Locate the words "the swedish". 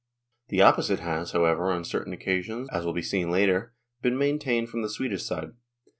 4.81-5.21